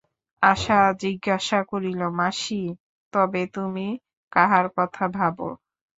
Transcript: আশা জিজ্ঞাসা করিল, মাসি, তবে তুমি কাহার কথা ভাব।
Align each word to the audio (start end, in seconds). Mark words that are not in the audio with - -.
আশা 0.43 0.79
জিজ্ঞাসা 1.01 1.59
করিল, 1.71 2.01
মাসি, 2.19 2.61
তবে 3.13 3.41
তুমি 3.55 3.87
কাহার 4.31 4.65
কথা 4.77 5.03
ভাব। 5.17 5.37